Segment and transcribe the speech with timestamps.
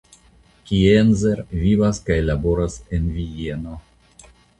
[0.69, 3.77] Kienzer vivas kaj laboras en Vieno.